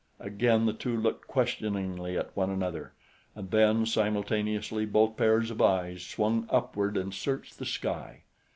[0.19, 2.93] Again the two looked questioningly at one another,
[3.35, 8.23] and then, simultaneously, both pairs of eyes swung upward and searched the sky.